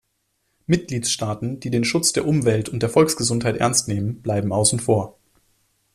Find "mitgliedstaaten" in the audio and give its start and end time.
0.65-1.59